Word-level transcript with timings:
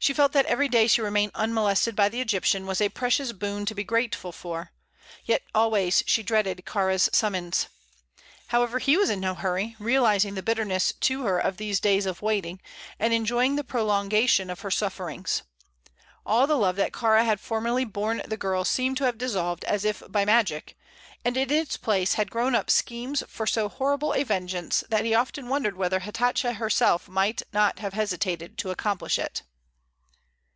She 0.00 0.14
felt 0.14 0.30
that 0.30 0.46
every 0.46 0.68
day 0.68 0.86
she 0.86 1.00
remained 1.00 1.32
unmolested 1.34 1.96
by 1.96 2.08
the 2.08 2.20
Egyptian 2.20 2.66
was 2.68 2.80
a 2.80 2.88
precious 2.88 3.32
boon 3.32 3.66
to 3.66 3.74
be 3.74 3.82
grateful 3.82 4.30
for, 4.30 4.70
yet 5.24 5.42
always 5.56 6.04
she 6.06 6.22
dreaded 6.22 6.62
Kāra's 6.64 7.10
summons. 7.12 7.66
However, 8.46 8.78
he 8.78 8.96
was 8.96 9.10
in 9.10 9.18
no 9.18 9.34
hurry, 9.34 9.74
realizing 9.80 10.34
the 10.36 10.42
bitterness 10.44 10.92
to 11.00 11.24
her 11.24 11.36
of 11.40 11.56
these 11.56 11.80
days 11.80 12.06
of 12.06 12.22
waiting, 12.22 12.60
and 13.00 13.12
enjoying 13.12 13.56
the 13.56 13.64
prolongation 13.64 14.50
of 14.50 14.60
her 14.60 14.70
sufferings. 14.70 15.42
All 16.24 16.46
the 16.46 16.54
love 16.56 16.76
that 16.76 16.92
Kāra 16.92 17.24
had 17.24 17.40
formerly 17.40 17.84
borne 17.84 18.22
the 18.24 18.36
girl 18.36 18.64
seemed 18.64 18.98
to 18.98 19.04
have 19.04 19.18
dissolved 19.18 19.64
as 19.64 19.84
if 19.84 20.04
by 20.08 20.24
magic, 20.24 20.76
and 21.24 21.36
in 21.36 21.50
its 21.50 21.76
place 21.76 22.14
had 22.14 22.30
grown 22.30 22.54
up 22.54 22.70
schemes 22.70 23.24
for 23.26 23.48
so 23.48 23.68
horrible 23.68 24.14
a 24.14 24.22
vengeance 24.22 24.84
that 24.90 25.04
he 25.04 25.12
often 25.12 25.48
wondered 25.48 25.76
whether 25.76 25.98
Hatatcha 25.98 26.52
herself 26.52 27.08
might 27.08 27.42
not 27.52 27.80
have 27.80 27.94
hesitated 27.94 28.56
to 28.58 28.70
accomplish 28.70 29.18
it. 29.18 29.42